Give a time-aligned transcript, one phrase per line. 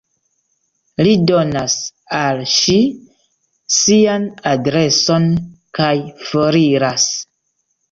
[1.07, 1.75] Li donas
[2.21, 2.79] al ŝi
[3.77, 5.31] sian adreson
[5.81, 5.93] kaj
[6.27, 7.09] foriras.